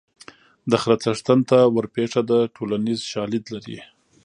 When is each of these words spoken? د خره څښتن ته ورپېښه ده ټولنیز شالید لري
د 0.69 0.71
خره 0.81 0.97
څښتن 1.03 1.39
ته 1.49 1.57
ورپېښه 1.73 2.21
ده 2.29 2.39
ټولنیز 2.55 2.99
شالید 3.11 3.45
لري 3.53 3.79